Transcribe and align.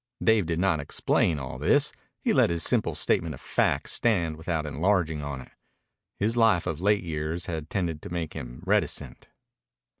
Dave 0.23 0.47
did 0.47 0.57
not 0.57 0.79
explain 0.79 1.37
all 1.37 1.59
this. 1.59 1.93
He 2.23 2.33
let 2.33 2.49
his 2.49 2.63
simple 2.63 2.95
statement 2.95 3.35
of 3.35 3.39
fact 3.39 3.87
stand 3.87 4.35
without 4.35 4.65
enlarging 4.65 5.21
on 5.21 5.41
it. 5.41 5.51
His 6.17 6.35
life 6.35 6.65
of 6.65 6.81
late 6.81 7.03
years 7.03 7.45
had 7.45 7.69
tended 7.69 8.01
to 8.01 8.09
make 8.09 8.33
him 8.33 8.63
reticent. 8.65 9.29